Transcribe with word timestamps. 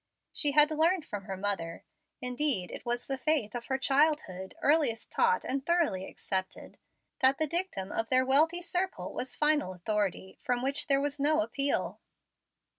She 0.33 0.53
had 0.53 0.71
learned 0.71 1.05
from 1.05 1.25
her 1.25 1.37
mother 1.37 1.83
indeed 2.23 2.71
it 2.71 2.87
was 2.87 3.05
the 3.05 3.19
faith 3.19 3.53
of 3.53 3.67
her 3.67 3.77
childhood, 3.77 4.55
earliest 4.63 5.11
taught 5.11 5.45
and 5.45 5.63
thoroughly 5.63 6.07
accepted 6.09 6.79
that 7.19 7.37
the 7.37 7.45
dictum 7.45 7.91
of 7.91 8.09
their 8.09 8.25
wealthy 8.25 8.63
circle 8.63 9.13
was 9.13 9.35
final 9.35 9.75
authority, 9.75 10.39
from 10.43 10.63
which 10.63 10.87
there 10.87 10.99
was 11.01 11.19
no 11.19 11.41
appeal. 11.41 11.99